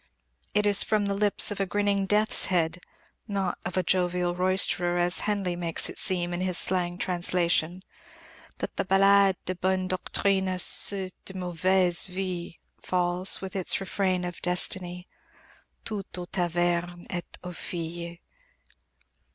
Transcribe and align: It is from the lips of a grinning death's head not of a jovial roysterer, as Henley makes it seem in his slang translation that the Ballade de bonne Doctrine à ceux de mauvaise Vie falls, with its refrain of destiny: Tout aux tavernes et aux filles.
It 0.55 0.65
is 0.65 0.81
from 0.81 1.05
the 1.05 1.13
lips 1.13 1.51
of 1.51 1.59
a 1.59 1.67
grinning 1.67 2.07
death's 2.07 2.45
head 2.47 2.81
not 3.27 3.59
of 3.63 3.77
a 3.77 3.83
jovial 3.83 4.33
roysterer, 4.33 4.97
as 4.97 5.19
Henley 5.19 5.55
makes 5.55 5.89
it 5.89 5.99
seem 5.99 6.33
in 6.33 6.41
his 6.41 6.57
slang 6.57 6.97
translation 6.97 7.83
that 8.57 8.77
the 8.77 8.83
Ballade 8.83 9.35
de 9.45 9.53
bonne 9.53 9.87
Doctrine 9.87 10.45
à 10.47 10.59
ceux 10.59 11.11
de 11.25 11.35
mauvaise 11.35 12.07
Vie 12.07 12.57
falls, 12.81 13.41
with 13.41 13.55
its 13.55 13.79
refrain 13.79 14.25
of 14.25 14.41
destiny: 14.41 15.07
Tout 15.85 16.07
aux 16.17 16.25
tavernes 16.25 17.05
et 17.11 17.23
aux 17.43 17.53
filles. 17.53 18.17